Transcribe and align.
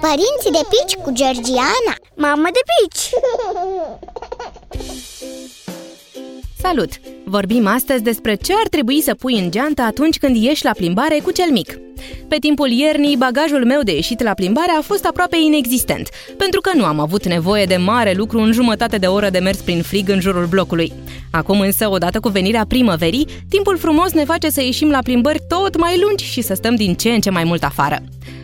Părinții 0.00 0.50
de 0.50 0.60
pici 0.68 0.94
cu 1.02 1.10
Georgiana 1.12 1.94
Mamă 2.14 2.48
de 2.52 2.60
pici! 2.72 3.10
Salut! 6.62 6.90
Vorbim 7.24 7.66
astăzi 7.66 8.02
despre 8.02 8.34
ce 8.34 8.52
ar 8.52 8.68
trebui 8.68 9.00
să 9.00 9.14
pui 9.14 9.38
în 9.38 9.50
geantă 9.50 9.82
atunci 9.82 10.18
când 10.18 10.36
ieși 10.36 10.64
la 10.64 10.70
plimbare 10.70 11.18
cu 11.22 11.30
cel 11.30 11.50
mic. 11.50 11.78
Pe 12.28 12.36
timpul 12.40 12.70
iernii, 12.70 13.16
bagajul 13.16 13.64
meu 13.64 13.80
de 13.82 13.94
ieșit 13.94 14.22
la 14.22 14.34
plimbare 14.34 14.72
a 14.78 14.80
fost 14.80 15.04
aproape 15.04 15.36
inexistent, 15.44 16.08
pentru 16.36 16.60
că 16.60 16.70
nu 16.74 16.84
am 16.84 17.00
avut 17.00 17.26
nevoie 17.26 17.64
de 17.64 17.76
mare 17.76 18.12
lucru 18.12 18.38
în 18.38 18.52
jumătate 18.52 18.96
de 18.96 19.06
oră 19.06 19.30
de 19.30 19.38
mers 19.38 19.58
prin 19.58 19.82
frig 19.82 20.08
în 20.08 20.20
jurul 20.20 20.46
blocului. 20.46 20.92
Acum 21.30 21.60
însă, 21.60 21.88
odată 21.88 22.20
cu 22.20 22.28
venirea 22.28 22.64
primăverii, 22.68 23.26
timpul 23.48 23.78
frumos 23.78 24.12
ne 24.12 24.24
face 24.24 24.50
să 24.50 24.62
ieșim 24.62 24.90
la 24.90 24.98
plimbări 24.98 25.42
tot 25.48 25.78
mai 25.78 26.00
lungi 26.04 26.24
și 26.24 26.42
să 26.42 26.54
stăm 26.54 26.74
din 26.74 26.94
ce 26.94 27.10
în 27.10 27.20
ce 27.20 27.30
mai 27.30 27.44
mult 27.44 27.62
afară. 27.64 27.98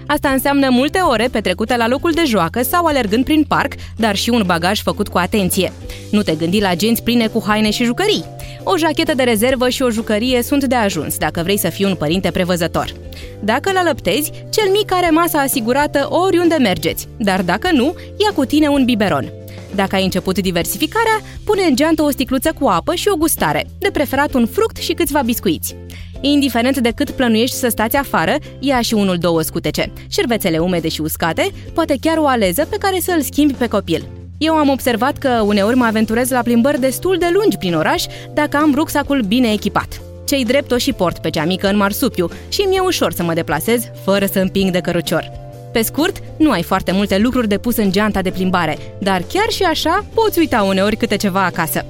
Asta 0.06 0.28
înseamnă 0.28 0.68
multe 0.70 0.98
ore 0.98 1.28
petrecute 1.32 1.76
la 1.76 1.88
locul 1.88 2.12
de 2.12 2.22
joacă 2.26 2.62
sau 2.62 2.84
alergând 2.84 3.24
prin 3.24 3.44
parc, 3.48 3.72
dar 3.96 4.16
și 4.16 4.30
un 4.30 4.42
bagaj 4.46 4.82
făcut 4.82 5.08
cu 5.08 5.18
atenție. 5.18 5.72
Nu 6.10 6.22
te 6.22 6.34
gândi 6.34 6.60
la 6.60 6.74
genți 6.74 7.02
pline 7.02 7.26
cu 7.26 7.42
haine 7.46 7.70
și 7.70 7.84
jucării. 7.84 8.24
O 8.70 8.76
jachetă 8.76 9.14
de 9.14 9.22
rezervă 9.22 9.68
și 9.68 9.82
o 9.82 9.90
jucărie 9.90 10.42
sunt 10.42 10.64
de 10.64 10.74
ajuns 10.74 11.16
dacă 11.16 11.42
vrei 11.42 11.58
să 11.58 11.68
fii 11.68 11.84
un 11.84 11.94
părinte 11.94 12.30
prevăzător. 12.30 12.92
Dacă 13.40 13.72
la 13.72 13.78
alăptezi, 13.78 14.30
cel 14.50 14.70
mic 14.70 14.92
are 14.92 15.10
masa 15.10 15.38
asigurată 15.38 16.08
oriunde 16.10 16.56
mergeți, 16.58 17.08
dar 17.16 17.42
dacă 17.42 17.68
nu, 17.72 17.94
ia 18.16 18.32
cu 18.34 18.44
tine 18.44 18.68
un 18.68 18.84
biberon. 18.84 19.32
Dacă 19.74 19.94
ai 19.94 20.04
început 20.04 20.38
diversificarea, 20.38 21.20
pune 21.44 21.62
în 21.62 21.76
geantă 21.76 22.02
o 22.02 22.10
sticluță 22.10 22.52
cu 22.60 22.66
apă 22.66 22.94
și 22.94 23.08
o 23.08 23.16
gustare, 23.16 23.66
de 23.78 23.90
preferat 23.92 24.34
un 24.34 24.46
fruct 24.46 24.76
și 24.76 24.92
câțiva 24.92 25.20
biscuiți. 25.22 25.76
Indiferent 26.20 26.78
de 26.78 26.90
cât 26.90 27.10
plănuiești 27.10 27.56
să 27.56 27.68
stați 27.68 27.96
afară, 27.96 28.36
ia 28.58 28.80
și 28.80 28.94
unul 28.94 29.16
două 29.16 29.42
scutece, 29.42 29.92
șervețele 30.08 30.58
umede 30.58 30.88
și 30.88 31.00
uscate, 31.00 31.50
poate 31.74 31.96
chiar 32.00 32.18
o 32.18 32.26
aleză 32.26 32.66
pe 32.70 32.76
care 32.76 33.00
să 33.00 33.12
îl 33.16 33.22
schimbi 33.22 33.54
pe 33.54 33.68
copil. 33.68 34.17
Eu 34.38 34.54
am 34.54 34.68
observat 34.68 35.16
că 35.16 35.28
uneori 35.28 35.76
mă 35.76 35.84
aventurez 35.84 36.30
la 36.30 36.42
plimbări 36.42 36.80
destul 36.80 37.16
de 37.18 37.30
lungi 37.32 37.56
prin 37.56 37.74
oraș 37.74 38.04
dacă 38.34 38.56
am 38.56 38.74
rucsacul 38.74 39.22
bine 39.22 39.52
echipat. 39.52 40.00
Cei 40.26 40.44
drept 40.44 40.70
o 40.70 40.76
și 40.76 40.92
port 40.92 41.18
pe 41.18 41.30
cea 41.30 41.44
mică 41.44 41.68
în 41.68 41.76
marsupiu 41.76 42.28
și 42.48 42.60
mi-e 42.60 42.80
ușor 42.80 43.12
să 43.12 43.22
mă 43.22 43.34
deplasez 43.34 43.90
fără 44.04 44.26
să 44.26 44.38
împing 44.38 44.70
de 44.70 44.80
cărucior. 44.80 45.30
Pe 45.72 45.82
scurt, 45.82 46.16
nu 46.36 46.50
ai 46.50 46.62
foarte 46.62 46.92
multe 46.92 47.18
lucruri 47.18 47.48
de 47.48 47.58
pus 47.58 47.76
în 47.76 47.90
geanta 47.90 48.22
de 48.22 48.30
plimbare, 48.30 48.78
dar 48.98 49.22
chiar 49.32 49.48
și 49.48 49.62
așa 49.62 50.04
poți 50.14 50.38
uita 50.38 50.62
uneori 50.62 50.96
câte 50.96 51.16
ceva 51.16 51.44
acasă. 51.44 51.84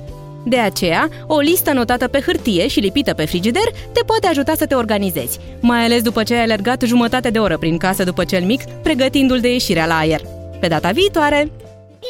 De 0.44 0.58
aceea, 0.58 1.08
o 1.26 1.38
listă 1.38 1.72
notată 1.72 2.08
pe 2.08 2.20
hârtie 2.20 2.68
și 2.68 2.80
lipită 2.80 3.14
pe 3.14 3.24
frigider 3.24 3.70
te 3.92 4.00
poate 4.06 4.26
ajuta 4.26 4.52
să 4.56 4.66
te 4.66 4.74
organizezi, 4.74 5.38
mai 5.60 5.84
ales 5.84 6.02
după 6.02 6.22
ce 6.22 6.34
ai 6.34 6.42
alergat 6.42 6.82
jumătate 6.82 7.30
de 7.30 7.38
oră 7.38 7.58
prin 7.58 7.76
casă 7.76 8.04
după 8.04 8.24
cel 8.24 8.42
mic, 8.44 8.62
pregătindu-l 8.82 9.40
de 9.40 9.52
ieșirea 9.52 9.86
la 9.86 9.98
aer. 9.98 10.20
Pe 10.60 10.66
data 10.66 10.90
viitoare! 10.90 11.50